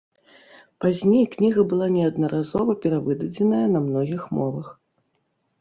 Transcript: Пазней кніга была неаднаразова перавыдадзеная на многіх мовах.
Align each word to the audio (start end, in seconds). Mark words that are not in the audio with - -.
Пазней 0.85 1.25
кніга 1.35 1.65
была 1.73 1.89
неаднаразова 1.97 2.71
перавыдадзеная 2.87 3.63
на 3.75 3.79
многіх 3.87 4.21
мовах. 4.39 4.77